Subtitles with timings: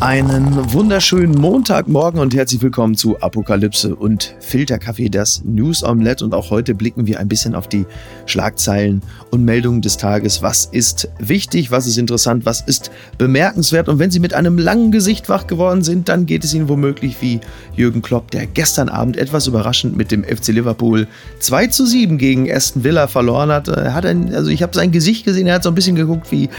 [0.00, 6.24] Einen wunderschönen Montagmorgen und herzlich willkommen zu Apokalypse und Filterkaffee, das News Omelette.
[6.24, 7.86] Und auch heute blicken wir ein bisschen auf die
[8.26, 10.42] Schlagzeilen und Meldungen des Tages.
[10.42, 11.70] Was ist wichtig?
[11.70, 12.44] Was ist interessant?
[12.44, 13.88] Was ist bemerkenswert?
[13.88, 17.22] Und wenn Sie mit einem langen Gesicht wach geworden sind, dann geht es Ihnen womöglich
[17.22, 17.40] wie
[17.74, 21.06] Jürgen Klopp, der gestern Abend etwas überraschend mit dem FC Liverpool
[21.38, 23.68] 2 zu 7 gegen Aston Villa verloren hat.
[23.68, 26.30] Er hat ein, also ich habe sein Gesicht gesehen, er hat so ein bisschen geguckt
[26.30, 26.50] wie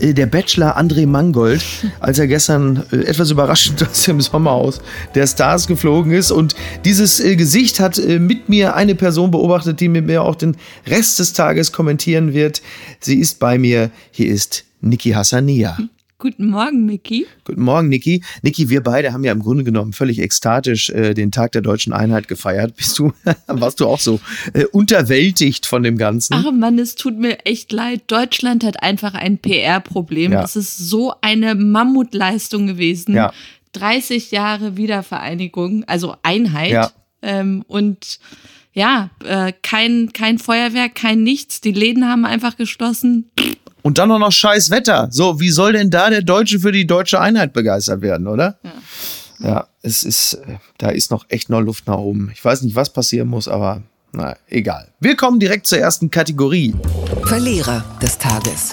[0.00, 1.62] äh, der Bachelor André Mangold,
[2.00, 4.80] als er gestern äh, etwas überraschend aus dem Sommerhaus
[5.14, 6.30] der Stars geflogen ist.
[6.30, 10.34] Und dieses äh, Gesicht hat äh, mit mir eine Person beobachtet, die mit mir auch
[10.34, 12.62] den Rest des Tages kommentieren wird.
[13.00, 13.90] Sie ist bei mir.
[14.10, 15.76] Hier ist Niki Hassania.
[16.24, 17.26] Guten Morgen, Niki.
[17.44, 18.24] Guten Morgen, Niki.
[18.40, 21.92] Niki, wir beide haben ja im Grunde genommen völlig ekstatisch äh, den Tag der deutschen
[21.92, 22.74] Einheit gefeiert.
[22.78, 23.12] Bist du,
[23.46, 24.20] warst du auch so
[24.54, 26.32] äh, unterwältigt von dem Ganzen?
[26.32, 28.04] Ach Mann, es tut mir echt leid.
[28.06, 30.32] Deutschland hat einfach ein PR-Problem.
[30.32, 30.40] Ja.
[30.40, 33.14] Das ist so eine Mammutleistung gewesen.
[33.14, 33.30] Ja.
[33.72, 36.70] 30 Jahre Wiedervereinigung, also Einheit.
[36.70, 36.90] Ja.
[37.20, 38.18] Ähm, und
[38.72, 41.60] ja, äh, kein, kein Feuerwerk, kein nichts.
[41.60, 43.30] Die Läden haben einfach geschlossen.
[43.84, 45.08] Und dann auch noch scheiß Wetter.
[45.10, 48.58] So, wie soll denn da der Deutsche für die deutsche Einheit begeistert werden, oder?
[48.62, 48.72] Ja.
[49.40, 52.30] Ja, es ist, äh, da ist noch echt noch Luft nach oben.
[52.32, 54.88] Ich weiß nicht, was passieren muss, aber na, egal.
[55.00, 56.74] Wir kommen direkt zur ersten Kategorie.
[57.24, 58.72] Verlierer des Tages.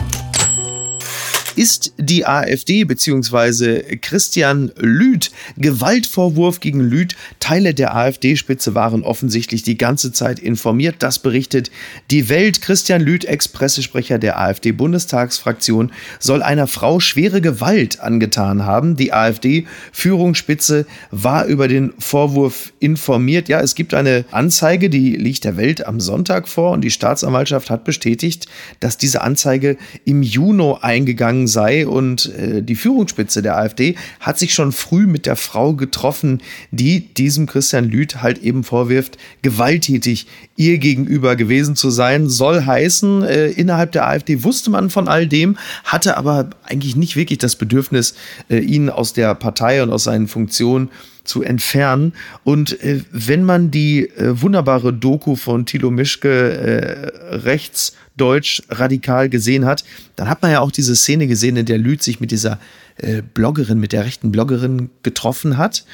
[1.56, 3.98] Ist die AfD bzw.
[3.98, 7.16] Christian Lüth Gewaltvorwurf gegen Lüth?
[7.40, 10.98] Teile der AfD-Spitze waren offensichtlich die ganze Zeit informiert.
[11.00, 11.72] Das berichtet
[12.10, 12.62] die Welt.
[12.62, 18.96] Christian Lüth, Ex-Pressesprecher der AfD-Bundestagsfraktion, soll einer Frau schwere Gewalt angetan haben.
[18.96, 23.50] Die AfD-Führungsspitze war über den Vorwurf informiert.
[23.50, 27.70] Ja, es gibt eine Anzeige, die liegt der Welt am Sonntag vor und die Staatsanwaltschaft
[27.70, 28.48] hat bestätigt,
[28.80, 30.52] dass diese Anzeige im Juni
[30.82, 35.74] eingegangen sei und äh, die Führungsspitze der AfD hat sich schon früh mit der Frau
[35.74, 36.42] getroffen,
[36.72, 42.30] die diesem Christian Lüth halt eben vorwirft, gewalttätig ihr gegenüber gewesen zu sein.
[42.30, 47.16] Soll heißen, äh, innerhalb der AfD wusste man von all dem, hatte aber eigentlich nicht
[47.16, 48.16] wirklich das Bedürfnis,
[48.50, 50.90] äh, ihn aus der Partei und aus seinen Funktionen
[51.24, 52.14] zu entfernen.
[52.44, 59.30] Und äh, wenn man die äh, wunderbare Doku von Thilo Mischke äh, rechts deutsch radikal
[59.30, 59.84] gesehen hat,
[60.16, 62.60] dann hat man ja auch diese Szene gesehen, in der Lüth sich mit dieser
[62.98, 65.86] äh, Bloggerin, mit der rechten Bloggerin getroffen hat.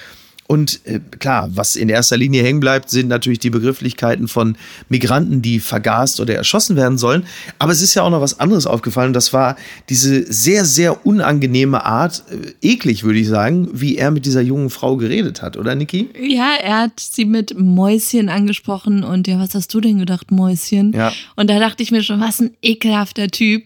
[0.47, 4.55] Und äh, klar, was in erster Linie hängen bleibt, sind natürlich die Begrifflichkeiten von
[4.87, 7.25] Migranten, die vergast oder erschossen werden sollen.
[7.59, 9.11] Aber es ist ja auch noch was anderes aufgefallen.
[9.11, 9.57] Das war
[9.89, 14.69] diese sehr, sehr unangenehme Art, äh, eklig würde ich sagen, wie er mit dieser jungen
[14.69, 16.09] Frau geredet hat, oder Niki?
[16.17, 20.93] Ja, er hat sie mit Mäuschen angesprochen und ja, was hast du denn gedacht, Mäuschen?
[20.93, 21.11] Ja.
[21.35, 23.63] Und da dachte ich mir schon, was ein ekelhafter Typ.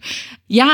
[0.48, 0.68] Ja,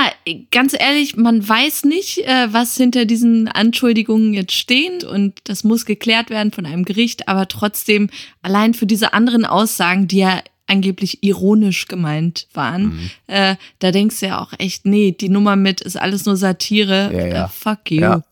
[0.51, 5.85] ganz ehrlich, man weiß nicht, äh, was hinter diesen Anschuldigungen jetzt stehen und das muss
[5.85, 5.98] geklärt
[6.31, 8.11] werden von einem Gericht, aber trotzdem
[8.43, 13.11] allein für diese anderen Aussagen, die ja angeblich ironisch gemeint waren, Mhm.
[13.27, 17.11] äh, da denkst du ja auch echt, nee, die Nummer mit ist alles nur Satire.
[17.13, 17.45] Ja, ja.
[17.45, 18.01] Äh, fuck you.
[18.01, 18.23] Ja.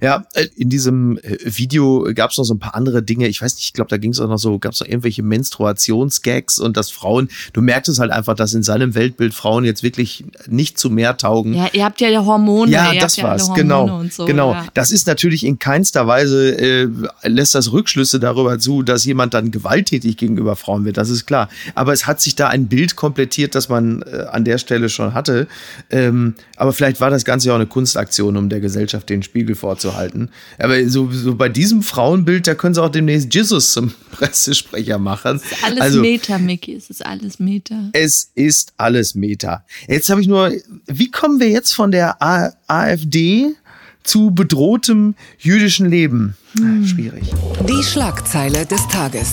[0.00, 0.24] Ja.
[0.34, 3.28] Äh, in diesem äh, Video gab es noch so ein paar andere Dinge.
[3.28, 5.22] Ich weiß nicht, ich glaube, da ging es auch noch so, gab es noch irgendwelche
[5.22, 9.82] Menstruationsgags und dass Frauen, du merkst es halt einfach, dass in seinem Weltbild Frauen jetzt
[9.82, 11.54] wirklich nicht zu mehr taugen.
[11.54, 12.70] Ja, ihr habt ja Hormone.
[12.70, 14.04] Ja, das habt ja alle war's, Hormone genau.
[14.10, 14.56] So, genau.
[14.74, 16.88] Das ist natürlich in keinster Weise, äh,
[17.28, 21.48] lässt das Rückschlüsse darüber zu, dass jemand dann gewalttätig gegenüber Frauen wird, das ist klar.
[21.74, 25.14] Aber es hat sich da ein Bild komplettiert, das man äh, an der Stelle schon
[25.14, 25.46] hatte.
[25.90, 29.54] Ähm, aber vielleicht war das Ganze ja auch eine Kunstaktion, um der Gesellschaft den Spiegel
[29.54, 30.30] vorzuhalten.
[30.58, 35.40] Aber so, so bei diesem Frauenbild, da können sie auch demnächst Jesus zum Pressesprecher machen.
[35.62, 36.74] Alles also, Meta, Mickey.
[36.74, 37.90] Es ist alles Meta.
[37.92, 39.64] es ist alles Meta.
[39.88, 40.52] Jetzt habe ich nur,
[40.86, 43.54] wie kommen wir jetzt von der A AfD
[44.02, 46.36] zu bedrohtem jüdischen Leben?
[46.56, 46.86] Hm.
[46.86, 47.32] Schwierig.
[47.68, 49.32] Die Schlagzeile des Tages.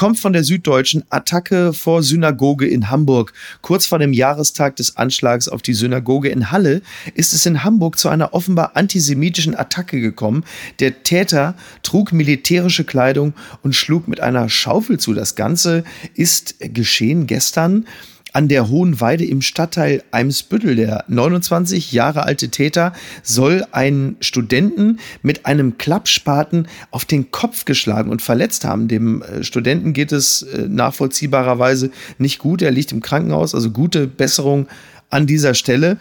[0.00, 3.34] Kommt von der Süddeutschen Attacke vor Synagoge in Hamburg.
[3.60, 6.80] Kurz vor dem Jahrestag des Anschlags auf die Synagoge in Halle
[7.12, 10.44] ist es in Hamburg zu einer offenbar antisemitischen Attacke gekommen.
[10.78, 15.12] Der Täter trug militärische Kleidung und schlug mit einer Schaufel zu.
[15.12, 17.84] Das Ganze ist geschehen gestern
[18.32, 20.76] an der Hohen Weide im Stadtteil Eimsbüttel.
[20.76, 22.92] Der 29 Jahre alte Täter
[23.22, 28.88] soll einen Studenten mit einem Klappspaten auf den Kopf geschlagen und verletzt haben.
[28.88, 32.62] Dem äh, Studenten geht es äh, nachvollziehbarerweise nicht gut.
[32.62, 34.68] Er liegt im Krankenhaus, also gute Besserung
[35.10, 35.98] an dieser Stelle.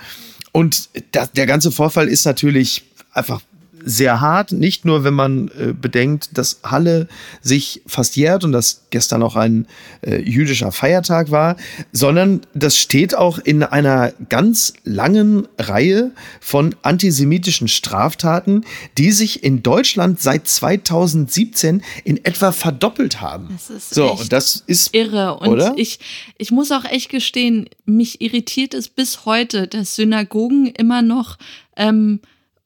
[0.52, 2.84] Und das, der ganze Vorfall ist natürlich
[3.14, 3.42] einfach
[3.90, 7.08] sehr hart, nicht nur wenn man äh, bedenkt, dass Halle
[7.42, 9.68] sich fast jährt und dass gestern auch ein
[10.02, 11.56] äh, jüdischer Feiertag war,
[11.92, 18.64] sondern das steht auch in einer ganz langen Reihe von antisemitischen Straftaten,
[19.00, 23.50] die sich in Deutschland seit 2017 in etwa verdoppelt haben.
[23.52, 25.40] Das ist so, und das ist irre.
[25.40, 25.74] Und oder?
[25.78, 26.00] ich,
[26.38, 31.38] ich muss auch echt gestehen, mich irritiert es bis heute, dass Synagogen immer noch
[31.76, 32.20] ähm,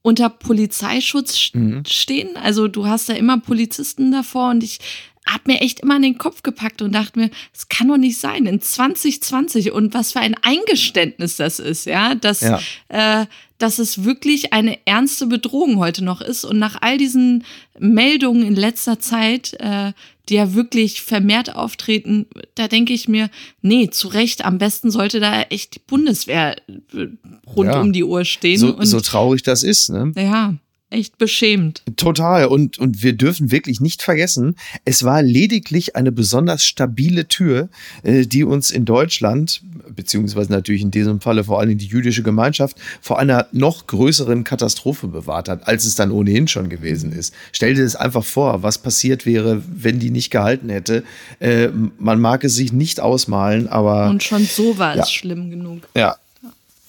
[0.03, 1.83] unter Polizeischutz Mhm.
[1.87, 2.37] stehen.
[2.37, 4.79] Also du hast da immer Polizisten davor und ich
[5.25, 8.19] hab mir echt immer an den Kopf gepackt und dachte mir, es kann doch nicht
[8.19, 12.59] sein in 2020 und was für ein Eingeständnis das ist, ja, dass, Ja.
[12.89, 13.25] äh,
[13.63, 17.45] dass es wirklich eine ernste Bedrohung heute noch ist und nach all diesen
[17.79, 19.93] Meldungen in letzter Zeit, äh,
[20.27, 22.25] die ja wirklich vermehrt auftreten,
[22.55, 23.29] da denke ich mir,
[23.61, 27.07] nee, zu Recht, am besten sollte da echt die Bundeswehr äh,
[27.55, 27.79] rund Ja.
[27.79, 30.11] um die Uhr stehen so, und so traurig das ist, ne?
[30.17, 30.55] ja,
[30.93, 31.83] echt beschämt.
[31.97, 32.45] Total.
[32.45, 34.55] Und, und wir dürfen wirklich nicht vergessen,
[34.85, 37.69] es war lediglich eine besonders stabile Tür,
[38.03, 39.61] äh, die uns in Deutschland,
[39.95, 45.07] beziehungsweise natürlich in diesem Falle vor allem die jüdische Gemeinschaft, vor einer noch größeren Katastrophe
[45.07, 47.33] bewahrt hat, als es dann ohnehin schon gewesen ist.
[47.51, 51.03] Stell dir das einfach vor, was passiert wäre, wenn die nicht gehalten hätte.
[51.39, 51.69] Äh,
[51.99, 55.03] man mag es sich nicht ausmalen, aber Und schon so war Ja.
[55.03, 55.87] es schlimm genug.
[55.95, 56.15] ja,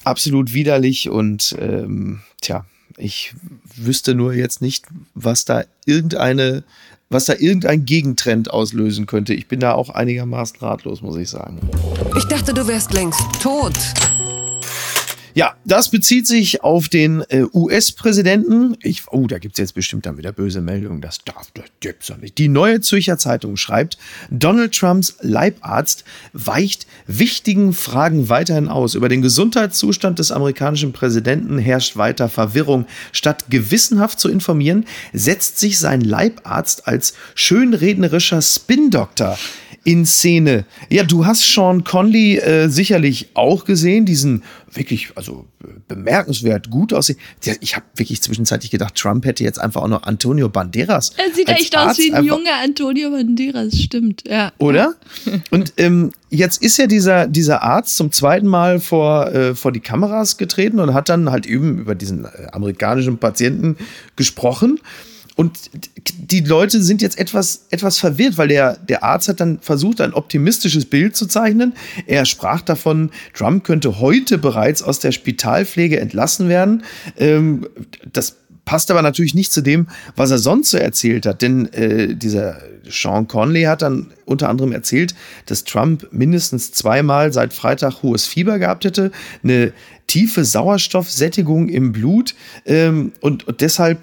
[0.04, 3.34] absolut widerlich und ähm, tja, ich
[3.76, 6.64] wüsste nur jetzt nicht, was da irgendeine,
[7.10, 9.34] was da irgendein Gegentrend auslösen könnte.
[9.34, 11.60] Ich bin da auch einigermaßen ratlos, muss ich sagen.
[12.16, 13.74] Ich dachte, du wärst längst tot.
[15.36, 18.76] Ja, das bezieht sich auf den äh, US-Präsidenten.
[18.84, 21.00] Ich, oh, da gibt's jetzt bestimmt dann wieder böse Meldungen.
[21.00, 22.38] Das darf, das gibt's doch nicht.
[22.38, 23.98] Die Neue Zürcher Zeitung schreibt,
[24.30, 26.04] Donald Trumps Leibarzt
[26.34, 28.94] weicht wichtigen Fragen weiterhin aus.
[28.94, 32.86] Über den Gesundheitszustand des amerikanischen Präsidenten herrscht weiter Verwirrung.
[33.10, 39.36] Statt gewissenhaft zu informieren, setzt sich sein Leibarzt als schönrednerischer Spin-Doktor
[39.84, 40.64] in Szene.
[40.88, 44.42] Ja, du hast Sean Conley äh, sicherlich auch gesehen, diesen
[44.72, 47.18] wirklich, also äh, bemerkenswert gut aussehen.
[47.60, 51.12] Ich habe wirklich zwischenzeitlich gedacht, Trump hätte jetzt einfach auch noch Antonio Banderas.
[51.16, 54.52] Er sieht echt aus Arzt wie ein junger Antonio Banderas, stimmt, ja.
[54.58, 54.94] Oder?
[55.50, 59.80] Und ähm, jetzt ist ja dieser, dieser Arzt zum zweiten Mal vor, äh, vor die
[59.80, 63.76] Kameras getreten und hat dann halt eben über diesen äh, amerikanischen Patienten
[64.16, 64.80] gesprochen.
[65.36, 65.70] Und
[66.16, 70.14] die Leute sind jetzt etwas, etwas verwirrt, weil der, der Arzt hat dann versucht, ein
[70.14, 71.74] optimistisches Bild zu zeichnen.
[72.06, 76.84] Er sprach davon, Trump könnte heute bereits aus der Spitalpflege entlassen werden.
[77.18, 77.66] Ähm,
[78.12, 81.42] das passt aber natürlich nicht zu dem, was er sonst so erzählt hat.
[81.42, 85.14] Denn äh, dieser Sean Conley hat dann unter anderem erzählt,
[85.46, 89.10] dass Trump mindestens zweimal seit Freitag hohes Fieber gehabt hätte,
[89.42, 89.72] eine
[90.06, 92.34] tiefe Sauerstoffsättigung im Blut
[92.66, 93.98] ähm, und, und deshalb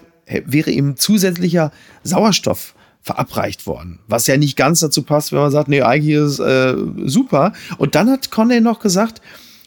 [0.45, 1.71] wäre ihm zusätzlicher
[2.03, 3.99] Sauerstoff verabreicht worden.
[4.07, 6.75] Was ja nicht ganz dazu passt, wenn man sagt, nee, eigentlich ist äh,
[7.05, 7.53] super.
[7.77, 9.21] Und dann hat Conley noch gesagt,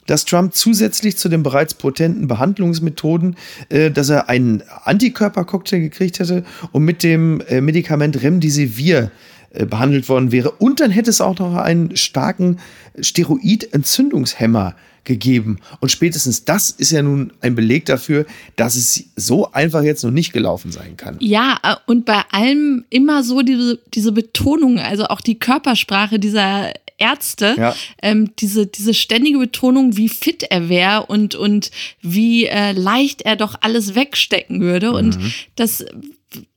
[0.06, 3.37] dass Trump zusätzlich zu den bereits potenten Behandlungsmethoden,
[3.70, 9.10] äh, dass er einen Antikörpercocktail gekriegt hätte und mit dem äh, Medikament Remdesivir
[9.50, 10.50] äh, behandelt worden wäre.
[10.52, 12.58] Und dann hätte es auch noch einen starken
[13.00, 15.58] Steroidentzündungshemmer gegeben.
[15.80, 20.10] Und spätestens das ist ja nun ein Beleg dafür, dass es so einfach jetzt noch
[20.10, 21.16] nicht gelaufen sein kann.
[21.20, 26.72] Ja, äh, und bei allem immer so diese, diese Betonung, also auch die Körpersprache dieser
[26.96, 27.74] Ärzte, Ja.
[28.02, 33.34] ähm, diese, diese ständige Betonung, wie fit er wäre und, und wie äh, leicht er
[33.36, 34.93] doch alles wegstecken würde.
[34.93, 35.32] Und Mhm.
[35.56, 35.84] das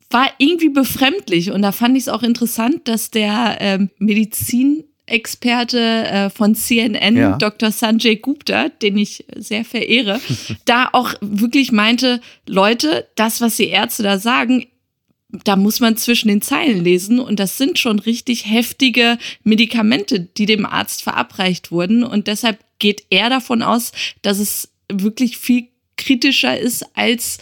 [0.09, 1.51] war irgendwie befremdlich.
[1.51, 7.15] Und da fand ich es auch interessant, dass der ähm, Medizin Experte äh, von CNN,
[7.17, 7.37] Ja.
[7.37, 7.71] Dr.
[7.71, 10.19] Sanjay Gupta, den ich sehr verehre,
[10.65, 14.67] da auch wirklich meinte, Leute, das, was die Ärzte da sagen,
[15.43, 20.45] da muss man zwischen den Zeilen lesen und das sind schon richtig heftige Medikamente, die
[20.45, 26.57] dem Arzt verabreicht wurden und deshalb geht er davon aus, dass es wirklich viel kritischer
[26.57, 27.39] ist, als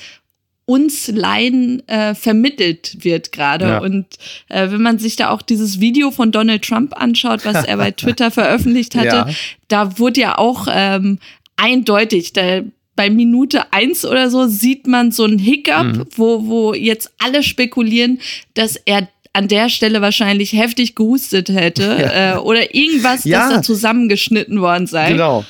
[0.65, 3.65] uns Laien äh, vermittelt wird gerade.
[3.65, 3.77] Ja.
[3.79, 4.05] Und
[4.49, 7.91] äh, wenn man sich da auch dieses Video von Donald Trump anschaut, was er bei
[7.95, 9.29] Twitter veröffentlicht hatte, Ja.
[9.67, 11.19] da wurde ja auch ähm,
[11.55, 12.61] eindeutig, da
[12.95, 16.05] bei Minute eins oder so sieht man so ein Hiccup, Mhm.
[16.15, 18.19] wo, wo jetzt alle spekulieren,
[18.53, 23.47] dass er an der Stelle wahrscheinlich heftig gehustet hätte äh, oder irgendwas, Ja.
[23.49, 25.11] das da zusammengeschnitten worden sei.
[25.11, 25.43] Genau.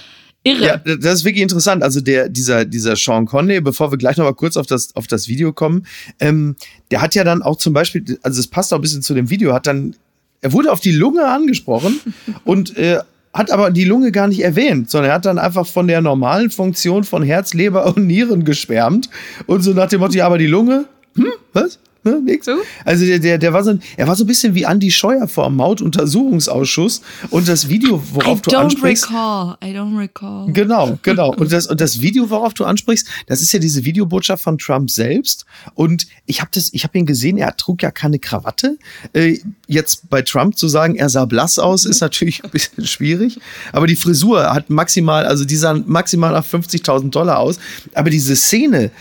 [0.46, 0.66] Irre.
[0.66, 1.84] Ja, das ist wirklich interessant.
[1.84, 5.08] Also der, dieser, dieser Sean Conley, bevor wir gleich noch mal kurz auf das, auf
[5.08, 5.86] das Video kommen,
[6.20, 6.56] ähm,
[6.92, 9.30] der hat ja dann auch zum Beispiel, also es passt auch ein bisschen zu dem
[9.30, 9.96] Video, hat dann,
[10.42, 12.00] er wurde auf die Lunge angesprochen
[12.46, 13.00] und äh,
[13.34, 16.52] hat aber die Lunge gar nicht erwähnt, sondern er hat dann einfach von der normalen
[16.52, 19.10] Funktion von Herz, Leber und Nieren geschwärmt
[19.48, 20.86] und so nach dem Motto, ja, aber die Lunge,
[21.16, 21.32] Hm?
[21.54, 21.80] Was?
[22.06, 22.46] Ne, nix.
[22.46, 22.54] So?
[22.86, 25.28] Also der, der, der war so, ein- er war so ein bisschen wie Andi Scheuer
[25.28, 29.10] vor dem Mautuntersuchungsausschuss und das Video, worauf I du don't ansprichst.
[29.10, 29.58] recall.
[29.64, 30.52] I don't recall.
[30.54, 31.34] Genau, genau.
[31.36, 34.92] Und das, und das Video, worauf du ansprichst, das ist ja diese Videobotschaft von Trump
[34.92, 35.46] selbst.
[35.74, 38.78] Und ich habe das, ich habe ihn gesehen, er trug ja keine Krawatte.
[39.14, 43.40] Äh, jetzt bei Trump zu sagen, er sah blass aus, ist natürlich ein bisschen schwierig.
[43.72, 47.58] Aber die Frisur hat maximal, also die sahen maximal nach 50.000 Dollar aus.
[47.96, 48.92] Aber diese Szene,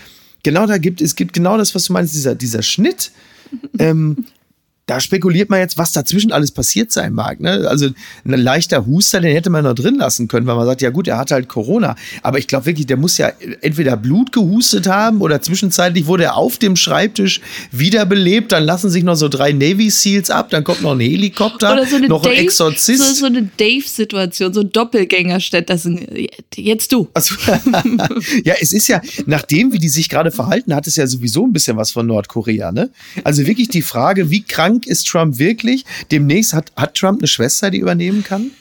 [0.45, 3.11] genau da gibt es gibt genau das, was du meinst, dieser, dieser Schnitt.
[3.77, 4.25] Ähm,
[4.87, 7.39] da spekuliert man jetzt, was dazwischen alles passiert sein mag.
[7.39, 7.67] Ne?
[7.67, 7.87] Also
[8.23, 11.07] ein leichter Huster, den hätte man noch drin lassen können, weil man sagt, ja gut,
[11.07, 11.95] er hat halt Corona.
[12.21, 16.37] Aber ich glaube wirklich, der muss ja entweder Blut gehustet haben oder zwischenzeitlich wurde er
[16.37, 18.51] auf dem Schreibtisch wiederbelebt.
[18.51, 21.87] Dann lassen sich noch so drei Navy Seals ab, dann kommt noch ein Helikopter, Oder
[21.87, 23.03] so eine noch ein Dave, Exorzist.
[23.03, 26.07] So, so eine Dave-Situation, so Doppelgänger statt das sind,
[26.55, 27.09] jetzt du.
[27.15, 27.35] Also,
[28.43, 31.53] ja, es ist ja, nachdem, wie die sich gerade verhalten, hat es ja sowieso ein
[31.53, 32.91] bisschen was von Nordkorea, ne?
[33.23, 35.85] Also wirklich die Frage, wie krank ist Trump wirklich?
[36.11, 38.51] Demnächst hat, hat Trump eine Schwester, die übernehmen kann?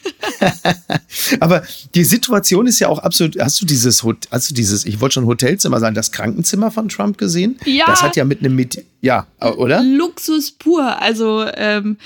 [1.41, 1.63] Aber
[1.95, 5.15] die Situation ist ja auch absolut, hast du dieses, Hot- hast du dieses, ich wollte
[5.15, 7.59] schon Hotelzimmer sagen, das Krankenzimmer von Trump gesehen?
[7.65, 7.87] Ja.
[7.87, 9.83] Das hat ja mit einem, mit, ja, oder?
[9.83, 11.01] Luxus pur.
[11.01, 11.97] Also, ähm,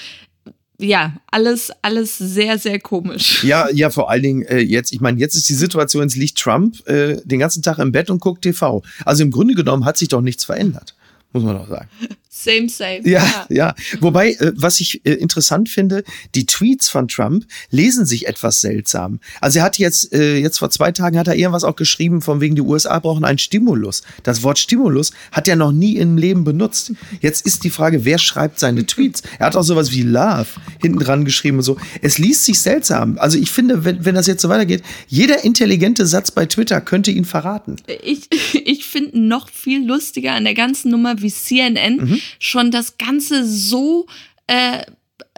[0.80, 3.42] ja, alles, alles sehr, sehr komisch.
[3.42, 6.38] Ja, ja, vor allen Dingen äh, jetzt, ich meine, jetzt ist die Situation, jetzt liegt
[6.38, 8.82] Trump äh, den ganzen Tag im Bett und guckt TV.
[9.04, 10.94] Also im Grunde genommen hat sich doch nichts verändert,
[11.32, 11.88] muss man doch sagen.
[12.30, 13.00] Same, same.
[13.04, 13.74] Ja, ja.
[14.00, 16.04] Wobei, äh, was ich äh, interessant finde,
[16.34, 19.20] die Tweets von Trump lesen sich etwas seltsam.
[19.40, 22.40] Also er hat jetzt, äh, jetzt vor zwei Tagen hat er irgendwas auch geschrieben, von
[22.40, 24.02] wegen die USA brauchen einen Stimulus.
[24.22, 26.92] Das Wort Stimulus hat er noch nie im Leben benutzt.
[27.20, 29.22] Jetzt ist die Frage, wer schreibt seine Tweets?
[29.38, 30.46] Er hat auch sowas wie Love
[30.80, 31.76] hinten dran geschrieben und so.
[32.02, 33.18] Es liest sich seltsam.
[33.18, 37.10] Also ich finde, wenn, wenn das jetzt so weitergeht, jeder intelligente Satz bei Twitter könnte
[37.10, 37.76] ihn verraten.
[38.02, 38.28] Ich,
[38.66, 42.17] ich finde noch viel lustiger an der ganzen Nummer, wie CNN Mhm.
[42.38, 44.06] Schon das Ganze so
[44.46, 44.82] äh,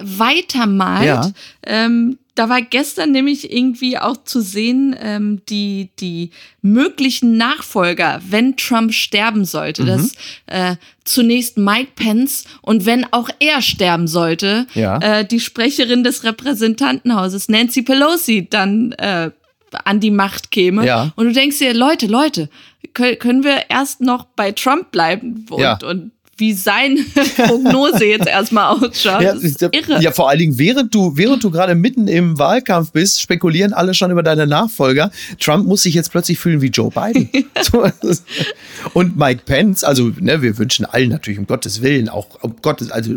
[0.01, 1.07] weitermalt.
[1.07, 1.33] Ja.
[1.65, 6.31] Ähm, da war gestern nämlich irgendwie auch zu sehen, ähm, die, die
[6.63, 9.83] möglichen Nachfolger, wenn Trump sterben sollte.
[9.83, 9.87] Mhm.
[9.89, 10.13] Das
[10.47, 14.99] äh, zunächst Mike Pence und wenn auch er sterben sollte, Ja.
[15.01, 19.31] äh, die Sprecherin des Repräsentantenhauses, Nancy Pelosi, dann äh,
[19.85, 20.87] an die Macht käme.
[20.87, 21.13] Ja.
[21.17, 22.49] Und du denkst dir, Leute, Leute,
[22.95, 25.79] können, können wir erst noch bei Trump bleiben und, Ja.
[25.85, 26.97] und wie seine
[27.37, 29.23] Prognose jetzt erstmal ausschaut.
[29.23, 29.35] Ja,
[29.73, 30.03] irre.
[30.03, 33.95] ja, vor allen Dingen, während du, während du gerade mitten im Wahlkampf bist, spekulieren alle
[33.95, 35.11] schon über deine Nachfolger.
[35.39, 37.29] Trump muss sich jetzt plötzlich fühlen wie Joe Biden.
[38.95, 42.91] Und Mike Pence, also ne, wir wünschen allen natürlich um Gottes Willen, auch um Gottes,
[42.91, 43.15] also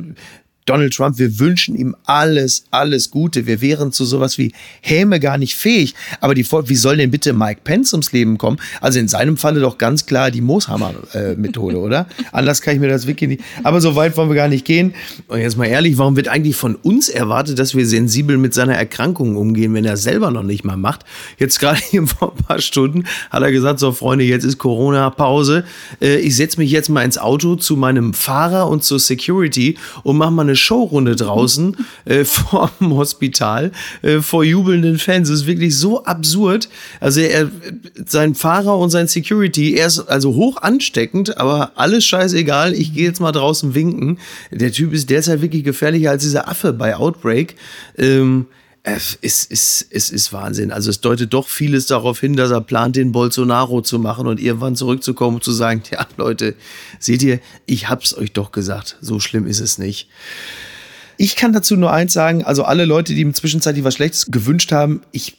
[0.65, 3.46] Donald Trump, wir wünschen ihm alles, alles Gute.
[3.48, 5.93] Wir wären zu sowas wie Häme gar nicht fähig.
[6.22, 8.58] Aber die, wie soll denn bitte Mike Pence ums Leben kommen?
[8.79, 12.08] Also in seinem Falle doch ganz klar die Mooshammer-Methode, oder?
[12.32, 13.43] Anders kann ich mir das wirklich nicht.
[13.63, 14.93] Aber so weit wollen wir gar nicht gehen.
[15.27, 18.75] Und jetzt mal ehrlich, warum wird eigentlich von uns erwartet, dass wir sensibel mit seiner
[18.75, 21.03] Erkrankung umgehen, wenn er selber noch nicht mal macht?
[21.38, 25.65] Jetzt gerade hier vor ein paar Stunden hat er gesagt, so Freunde, jetzt ist Corona-Pause.
[26.01, 30.17] Äh, ich setze mich jetzt mal ins Auto zu meinem Fahrer und zur Security und
[30.17, 35.29] mache mal eine Showrunde draußen äh, vor dem Hospital äh, vor jubelnden Fans.
[35.29, 36.69] Das ist wirklich so absurd.
[37.00, 37.50] Also er,
[38.05, 42.74] sein Fahrer und sein Security, er ist also hoch ansteckend, aber alles scheißegal.
[42.74, 44.19] Ich gehe jetzt mal draußen winken.
[44.51, 47.55] Der Typ ist derzeit wirklich gefährlicher als dieser Affe bei Outbreak.
[47.98, 48.48] Ähm,
[48.84, 50.72] es ist, ist, es ist Wahnsinn.
[50.72, 54.42] Also es deutet doch vieles darauf hin, dass er plant, den Bolsonaro zu machen und
[54.42, 56.56] irgendwann zurückzukommen und zu sagen, ja Leute,
[57.00, 60.10] seht ihr, ich hab's euch doch gesagt, so schlimm ist es nicht.
[61.16, 64.72] Ich kann dazu nur eins sagen, also alle Leute, die im Zwischenzeitlich was Schlechtes gewünscht
[64.74, 65.38] haben, ich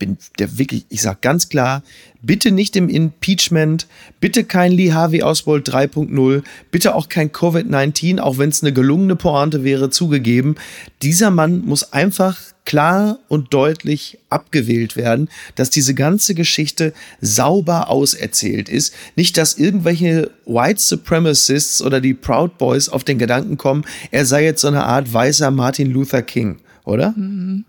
[0.00, 1.84] bin der wirklich, ich sag ganz klar,
[2.22, 3.86] bitte nicht im Impeachment,
[4.18, 6.42] bitte kein Lee Harvey Oswald 3.0,
[6.72, 10.56] bitte auch kein Covid-19, auch wenn es eine gelungene Pointe wäre, zugegeben.
[11.02, 18.68] Dieser Mann muss einfach klar und deutlich abgewählt werden, dass diese ganze Geschichte sauber auserzählt
[18.68, 18.94] ist.
[19.16, 24.44] Nicht, dass irgendwelche White Supremacists oder die Proud Boys auf den Gedanken kommen, er sei
[24.44, 26.58] jetzt so eine Art weißer Martin Luther King,
[26.90, 27.14] oder?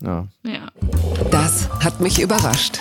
[0.02, 0.26] Ja.
[0.44, 0.68] Ja.
[1.30, 2.80] Das hat mich überrascht.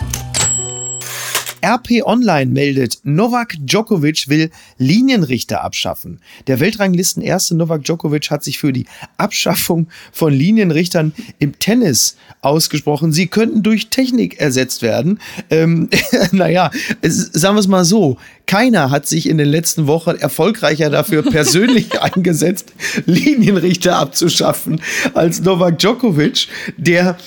[1.63, 6.19] RP Online meldet, Novak Djokovic will Linienrichter abschaffen.
[6.47, 8.85] Der Weltranglisten erste Novak Djokovic hat sich für die
[9.17, 13.13] Abschaffung von Linienrichtern im Tennis ausgesprochen.
[13.13, 15.19] Sie könnten durch Technik ersetzt werden.
[15.49, 15.89] Ähm,
[16.31, 18.17] naja, es, sagen wir es mal so.
[18.47, 22.73] Keiner hat sich in den letzten Wochen erfolgreicher dafür persönlich eingesetzt,
[23.05, 24.81] Linienrichter abzuschaffen,
[25.13, 27.17] als Novak Djokovic, der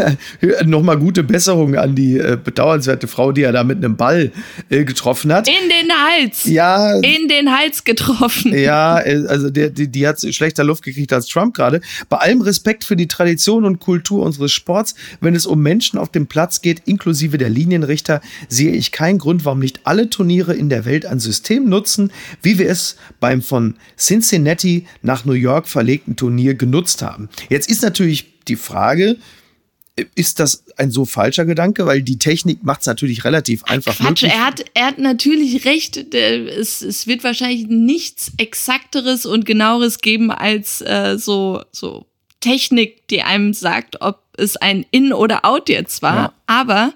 [0.64, 4.32] nochmal gute Besserung an die äh, bedauernswerte Frau, die er da mit einem Ball
[4.68, 5.48] äh, getroffen hat.
[5.48, 6.44] In den Hals.
[6.44, 6.98] Ja.
[7.00, 8.56] In den Hals getroffen.
[8.56, 11.80] Ja, äh, also der, die, die hat schlechter Luft gekriegt als Trump gerade.
[12.08, 16.10] Bei allem Respekt für die Tradition und Kultur unseres Sports, wenn es um Menschen auf
[16.10, 20.68] dem Platz geht, inklusive der Linienrichter, sehe ich keinen Grund, warum nicht alle Turniere in
[20.68, 26.16] der Welt ein System nutzen, wie wir es beim von Cincinnati nach New York verlegten
[26.16, 27.28] Turnier genutzt haben.
[27.48, 29.16] Jetzt ist natürlich die Frage,
[30.14, 31.86] ist das ein so falscher Gedanke?
[31.86, 34.32] Weil die Technik macht es natürlich relativ einfach Quatsch, möglich.
[34.32, 36.14] Er hat, er hat natürlich recht.
[36.14, 42.06] Es, es wird wahrscheinlich nichts Exakteres und genaueres geben als äh, so, so
[42.40, 46.16] Technik, die einem sagt, ob es ein In oder Out jetzt war.
[46.16, 46.32] Ja.
[46.46, 46.92] Aber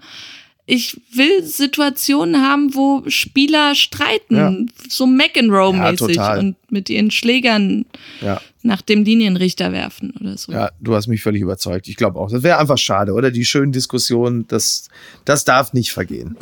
[0.66, 4.88] ich will Situationen haben, wo Spieler streiten, ja.
[4.88, 7.86] so McEnroe-mäßig ja, und mit ihren Schlägern
[8.20, 8.40] ja.
[8.62, 10.52] Nach dem Linienrichter werfen oder so.
[10.52, 11.88] Ja, du hast mich völlig überzeugt.
[11.88, 12.30] Ich glaube auch.
[12.30, 13.30] Das wäre einfach schade, oder?
[13.30, 14.88] Die schönen Diskussionen, das,
[15.24, 16.36] das darf nicht vergehen.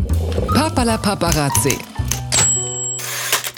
[0.53, 1.77] Papala Paparazzi.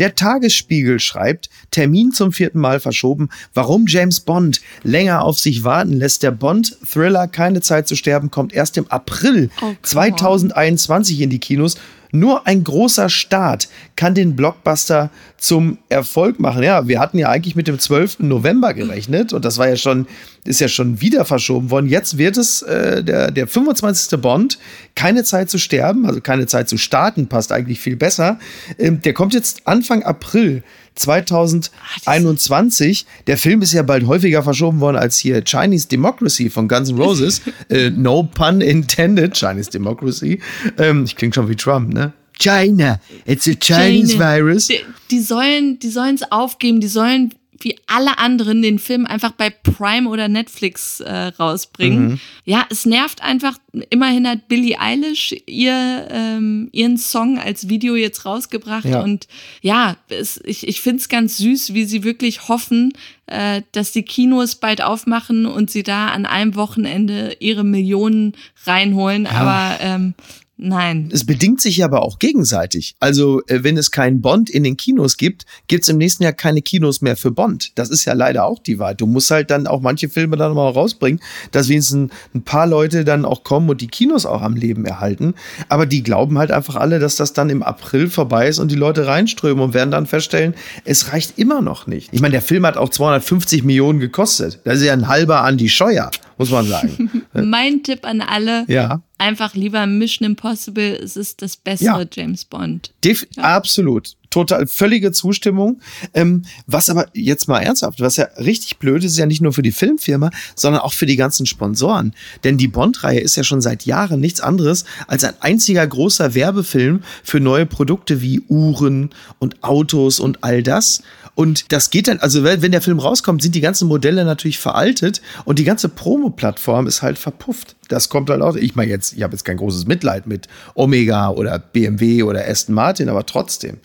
[0.01, 5.93] Der Tagesspiegel schreibt, Termin zum vierten Mal verschoben, warum James Bond länger auf sich warten
[5.93, 6.23] lässt.
[6.23, 11.77] Der Bond-Thriller Keine Zeit zu sterben kommt erst im April oh, 2021 in die Kinos.
[12.13, 16.63] Nur ein großer Start kann den Blockbuster zum Erfolg machen.
[16.63, 18.21] Ja, wir hatten ja eigentlich mit dem 12.
[18.21, 20.07] November gerechnet und das war ja schon,
[20.45, 21.87] ist ja schon wieder verschoben worden.
[21.87, 24.21] Jetzt wird es äh, der, der 25.
[24.21, 24.59] Bond,
[24.95, 28.39] keine Zeit zu sterben, also keine Zeit zu starten, passt eigentlich viel besser.
[28.79, 30.63] Ähm, der kommt jetzt Anfang April
[30.95, 33.07] 2021.
[33.27, 36.97] Der Film ist ja bald häufiger verschoben worden als hier Chinese Democracy von Guns N'
[36.97, 37.41] Roses.
[37.69, 40.41] äh, no pun intended, Chinese Democracy.
[40.79, 42.13] Ähm, ich klinge schon wie Trump, ne?
[42.39, 44.37] China, it's a Chinese China.
[44.37, 44.69] virus.
[44.69, 44.81] Die,
[45.11, 49.51] die sollen, die sollen es aufgeben, die sollen wie alle anderen den Film einfach bei
[49.51, 52.09] Prime oder Netflix äh, rausbringen.
[52.09, 52.21] Mhm.
[52.45, 53.59] Ja, es nervt einfach.
[53.91, 58.87] Immerhin hat Billie Eilish ihr, ähm, ihren Song als Video jetzt rausgebracht.
[58.87, 59.03] Ja.
[59.03, 59.29] Und
[59.61, 62.93] ja, es, ich, ich finde es ganz süß, wie sie wirklich hoffen,
[63.27, 68.35] äh, dass die Kinos bald aufmachen und sie da an einem Wochenende ihre Millionen
[68.65, 69.25] reinholen.
[69.25, 69.31] Ja.
[69.33, 70.15] Aber ähm,
[70.63, 71.09] Nein.
[71.11, 72.95] Es bedingt sich aber auch gegenseitig.
[73.01, 76.35] Also, äh, wenn es keinen Bond in den Kinos gibt, gibt es im nächsten Jahr
[76.35, 77.73] keine Kinos mehr für Bond.
[77.77, 79.01] Das ist ja leider auch die Wahrheit.
[79.01, 81.21] Du musst halt dann auch manche Filme dann mal rausbringen,
[81.51, 85.35] dass wenigstens ein paar Leute dann auch kommen und die Kinos auch am Leben erhalten.
[85.71, 88.77] Aber die glauben halt einfach alle, dass das dann im April vorbei ist und die
[88.77, 92.11] Leute reinströmen und werden dann feststellen, es reicht immer noch nicht.
[92.13, 94.61] Ich meine, der Film hat auch 250 Millionen gekostet.
[94.65, 96.11] Das ist ja ein halber an die Scheuer
[96.41, 97.23] muss man sagen.
[97.35, 99.03] mein Tipp an alle: ja.
[99.19, 100.97] einfach lieber Mission Impossible.
[100.97, 102.09] Es ist das bessere ja.
[102.11, 102.93] James Bond.
[103.05, 103.43] Def ja.
[103.43, 104.17] Absolut.
[104.31, 105.81] Total völlige Zustimmung.
[106.15, 109.53] Ähm, was aber jetzt mal ernsthaft, was ja richtig blöd ist, ist ja nicht nur
[109.53, 112.15] für die Filmfirma, sondern auch für die ganzen Sponsoren.
[112.45, 117.03] Denn die Bond-Reihe ist ja schon seit Jahren nichts anderes als ein einziger großer Werbefilm
[117.25, 121.03] für neue Produkte wie Uhren und Autos und all das.
[121.35, 125.21] Und das geht dann, also wenn der Film rauskommt, sind die ganzen Modelle natürlich veraltet
[125.45, 127.77] und die ganze Promo-Plattform ist halt verpufft.
[127.91, 128.55] Das kommt halt auch.
[128.55, 132.75] Ich meine jetzt, ich habe jetzt kein großes Mitleid mit Omega oder BMW oder Aston
[132.75, 133.79] Martin, aber trotzdem.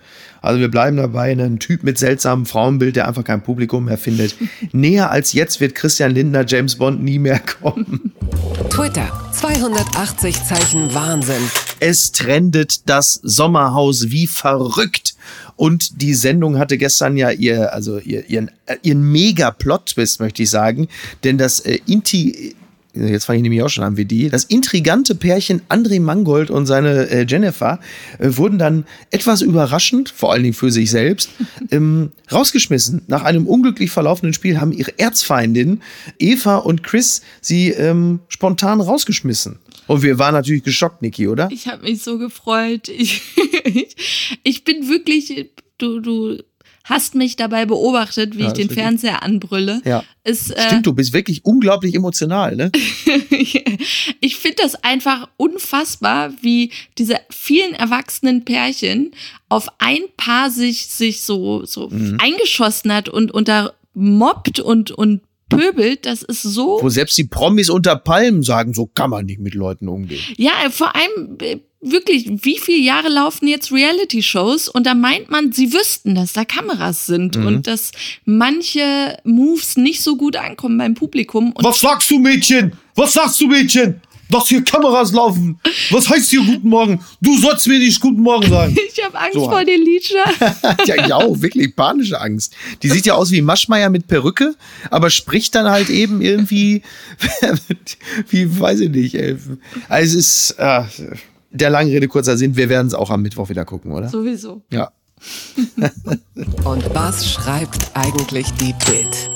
[0.44, 4.36] Also wir bleiben dabei, ein Typ mit seltsamem Frauenbild, der einfach kein Publikum mehr findet.
[4.72, 8.14] Näher als jetzt wird Christian Lindner James Bond nie mehr kommen.
[8.70, 11.42] Twitter, 280 Zeichen Wahnsinn.
[11.80, 15.16] Es trendet das Sommerhaus wie verrückt.
[15.56, 20.52] Und die Sendung hatte gestern ja ihr, also ihr, ihren, äh, ihren Mega-Plot-Twist, möchte ich
[20.52, 20.90] sagen.
[21.24, 22.56] Denn das äh, Inti
[22.96, 26.66] jetzt fange ich nämlich auch schon an wie die, das intrigante Pärchen André Mangold und
[26.66, 27.80] seine äh, Jennifer
[28.20, 31.30] äh, wurden dann etwas überraschend, vor allen Dingen für sich selbst,
[31.72, 33.04] ähm, rausgeschmissen.
[33.08, 35.82] Nach einem unglücklich verlaufenden Spiel haben ihre Erzfeindin
[36.20, 39.60] Eva und Chris sie ähm, spontan rausgeschmissen.
[39.88, 41.50] Und wir waren natürlich geschockt, Niki, oder?
[41.52, 42.90] Ich habe mich so gefreut.
[43.68, 46.38] Ich, ich bin wirklich, du, du
[46.86, 49.82] hast mich dabei beobachtet, wie ja, ich den Fernseher anbrülle.
[49.86, 50.04] Ja.
[50.24, 52.72] Es, äh, Stimmt, du bist wirklich unglaublich emotional, ne?
[54.22, 59.12] ich finde das einfach unfassbar, wie diese vielen erwachsenen Pärchen
[59.50, 62.18] auf ein Paar sich, sich so, so mhm.
[62.22, 66.80] eingeschossen hat und, da mobbt und, und pöbelt, das ist so.
[66.82, 70.22] Wo selbst die Promis unter Palmen sagen, so kann man nicht mit Leuten umgehen.
[70.38, 75.52] Ja, vor allem äh, wirklich, wie viele Jahre laufen jetzt Reality-Shows und da meint man,
[75.52, 77.46] sie wüssten, dass da Kameras sind mhm.
[77.46, 77.92] und dass
[78.26, 81.54] manche Moves nicht so gut ankommen beim Publikum.
[81.58, 82.74] Was sagst du, Mädchen?
[82.96, 84.02] Was sagst du, Mädchen?
[84.30, 85.60] dass hier Kameras laufen.
[85.92, 87.00] Was heißt hier Guten Morgen?
[87.22, 88.76] Du sollst mir nicht Guten Morgen sagen.
[88.96, 89.68] Ich habe Angst So vor halt.
[89.68, 90.30] den Liedschern.
[90.86, 92.56] ja, ja, auch wirklich panische Angst.
[92.82, 94.56] Die sieht ja aus wie Maschmeier mit Perücke,
[94.90, 96.82] aber spricht dann halt eben irgendwie,
[98.30, 99.16] wie, weiß ich nicht.
[99.16, 99.36] ey.
[99.90, 100.84] Also es ist, äh,
[101.56, 104.10] der lange Rede, kurzer Sinn, wir werden es auch am Mittwoch wieder gucken, oder?
[104.10, 104.62] Sowieso.
[104.72, 104.92] Ja.
[106.66, 109.35] Und was schreibt eigentlich die Bild?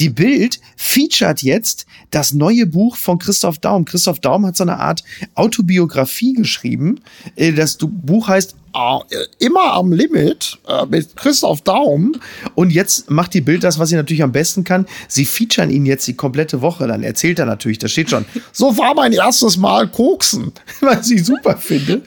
[0.00, 3.84] Die Bild featuret jetzt das neue Buch von Christoph Daum.
[3.84, 5.02] Christoph Daum hat so eine Art
[5.34, 7.00] Autobiografie geschrieben.
[7.34, 12.12] Äh, Das Buch heißt äh, Immer am Limit äh, mit Christoph Daum.
[12.54, 14.86] Und jetzt macht die Bild das, was sie natürlich am besten kann.
[15.08, 16.86] Sie featuren ihn jetzt die komplette Woche.
[16.86, 21.24] Dann erzählt er natürlich, da steht schon, so war mein erstes Mal Koksen, was ich
[21.24, 22.02] super finde.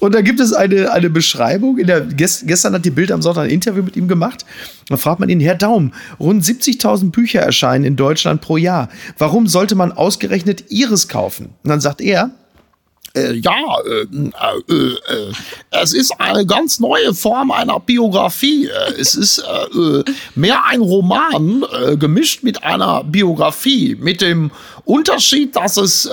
[0.00, 1.78] Und da gibt es eine, eine Beschreibung.
[1.78, 4.44] In der, gest, gestern hat die Bild am Sonntag ein Interview mit ihm gemacht.
[4.88, 8.88] Da fragt man ihn, Herr Daum, rund 70.000 Bücher erscheinen in Deutschland pro Jahr.
[9.18, 11.50] Warum sollte man ausgerechnet Ihres kaufen?
[11.62, 12.30] Und dann sagt er,
[13.14, 15.32] äh, ja, äh, äh, äh,
[15.70, 18.66] es ist eine ganz neue Form einer Biografie.
[18.66, 21.64] Äh, Es ist äh, mehr ein Roman
[21.98, 24.50] gemischt mit einer Biografie, mit dem
[24.84, 26.08] Unterschied, dass es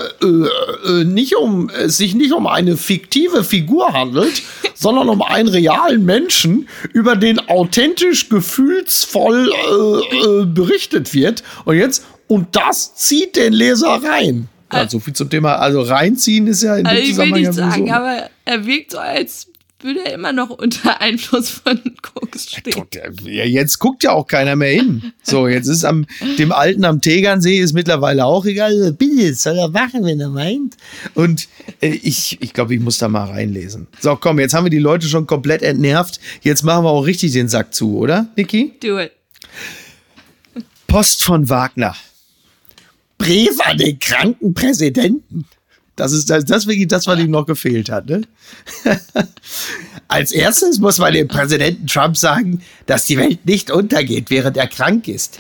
[1.06, 4.42] nicht um, sich nicht um eine fiktive Figur handelt,
[4.76, 9.52] sondern um einen realen Menschen, über den authentisch, gefühlsvoll
[10.54, 11.44] berichtet wird.
[11.64, 14.50] Und jetzt, und das zieht den Leser rein.
[14.76, 15.56] Ja, so viel zum Thema.
[15.56, 18.30] Also reinziehen ist ja in Also dem ich will Zusammenhang nicht ja sagen, sowieso- aber
[18.46, 19.48] er wirkt so, als
[19.82, 22.86] würde er immer noch unter Einfluss von Koks stehen.
[23.26, 25.14] Ja, jetzt guckt ja auch keiner mehr hin.
[25.22, 26.08] So, jetzt ist am
[26.40, 28.94] dem Alten am Tegernsee ist mittlerweile auch egal.
[28.94, 30.76] Bitte, jetzt soll er machen, wenn er meint.
[31.14, 31.48] Und
[31.82, 33.86] äh, ich, ich glaube, ich muss da mal reinlesen.
[34.00, 36.20] So, komm, jetzt haben wir die Leute schon komplett entnervt.
[36.42, 38.74] Jetzt machen wir auch richtig den Sack zu, oder, Niki?
[38.82, 39.12] Do it.
[40.88, 41.96] Post von Wagner.
[43.18, 45.46] Brief an den kranken Präsidenten.
[45.96, 48.08] Das ist das, das wirklich das, was ihm noch gefehlt hat.
[48.08, 48.24] Ne?
[50.08, 54.68] Als erstes muss man dem Präsidenten Trump sagen, dass die Welt nicht untergeht, während er
[54.68, 55.40] krank ist.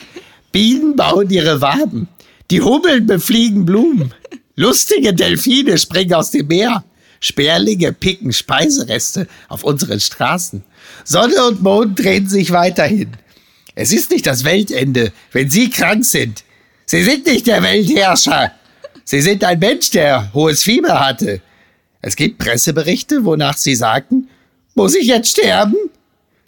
[0.51, 2.07] Bienen bauen ihre Waben.
[2.51, 4.13] Die Hummeln befliegen Blumen.
[4.55, 6.85] Lustige Delfine springen aus dem Meer.
[7.19, 10.63] Sperlinge picken Speisereste auf unseren Straßen.
[11.03, 13.11] Sonne und Mond drehen sich weiterhin.
[13.73, 16.44] Es ist nicht das Weltende, wenn Sie krank sind.
[16.85, 18.51] Sie sind nicht der Weltherrscher.
[19.03, 21.41] Sie sind ein Mensch, der hohes Fieber hatte.
[22.01, 24.29] Es gibt Presseberichte, wonach Sie sagten,
[24.75, 25.75] muss ich jetzt sterben?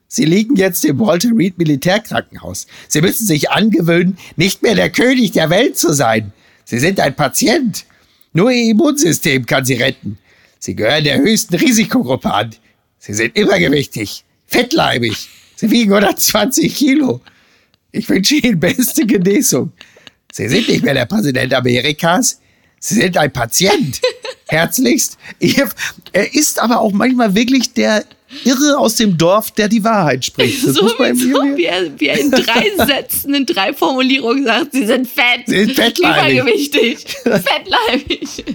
[0.07, 2.67] Sie liegen jetzt im Walter Reed Militärkrankenhaus.
[2.87, 6.31] Sie müssen sich angewöhnen, nicht mehr der König der Welt zu sein.
[6.65, 7.85] Sie sind ein Patient.
[8.33, 10.17] Nur Ihr Immunsystem kann Sie retten.
[10.59, 12.55] Sie gehören der höchsten Risikogruppe an.
[12.99, 15.29] Sie sind übergewichtig, fettleibig.
[15.55, 17.21] Sie wiegen 120 Kilo.
[17.91, 19.71] Ich wünsche Ihnen beste Genesung.
[20.31, 22.39] Sie sind nicht mehr der Präsident Amerikas.
[22.79, 23.99] Sie sind ein Patient.
[24.49, 25.17] Herzlichst.
[26.13, 28.05] Er ist aber auch manchmal wirklich der
[28.45, 30.65] Irre aus dem Dorf, der die Wahrheit spricht.
[30.65, 34.45] Das So, muss man so wie, er, wie er in drei Sätzen, in drei Formulierungen
[34.45, 36.33] sagt, sie sind fett, Sie sind fettleibig.
[36.39, 38.45] übergewichtig, fettleibig.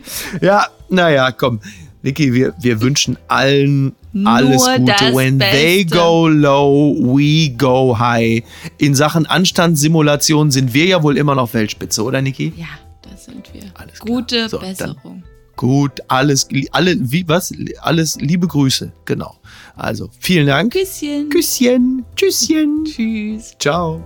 [0.40, 1.60] Ja, naja, komm.
[2.02, 3.94] Niki, wir, wir wünschen allen
[4.24, 5.14] alles Nur Gute.
[5.14, 5.98] When they Beste.
[5.98, 8.42] go low, we go high.
[8.78, 12.52] In Sachen Anstandssimulation sind wir ja wohl immer noch Weltspitze, oder Niki?
[12.56, 12.66] Ja,
[13.02, 13.62] das sind wir.
[13.74, 14.16] Alles klar.
[14.16, 15.22] Gute So, Besserung.
[15.56, 17.52] Gut, alles, alle, wie, was?
[17.80, 19.36] Alles, liebe Grüße, genau.
[19.76, 20.72] Also, vielen Dank.
[20.72, 21.28] Küsschen.
[21.28, 22.84] Küsschen, Tschüsschen.
[22.84, 23.54] Tschüss.
[23.58, 24.02] Ciao.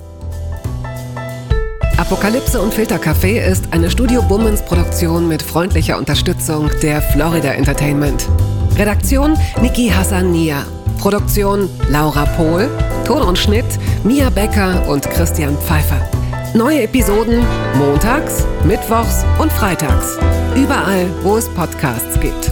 [1.96, 8.28] Apokalypse und Filtercafé ist eine Studio Bummens Produktion mit freundlicher Unterstützung der Florida Entertainment.
[8.78, 10.64] Redaktion Niki Hassania.
[10.98, 12.68] Produktion Laura Pohl.
[13.06, 13.64] Ton und Schnitt
[14.04, 16.00] Mia Becker und Christian Pfeiffer.
[16.54, 17.44] Neue Episoden
[17.76, 20.18] montags, mittwochs und freitags.
[20.54, 22.50] Überall, wo es Podcasts gibt.